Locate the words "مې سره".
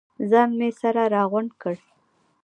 0.57-1.03